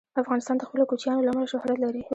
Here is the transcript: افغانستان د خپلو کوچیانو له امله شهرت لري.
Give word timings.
افغانستان 0.21 0.55
د 0.57 0.63
خپلو 0.67 0.83
کوچیانو 0.89 1.23
له 1.25 1.31
امله 1.33 1.47
شهرت 1.53 1.77
لري. 1.85 2.03